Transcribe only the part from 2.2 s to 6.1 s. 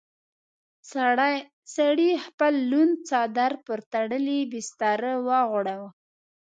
خپل لوند څادر پر تړلې بستره وغوړاوه.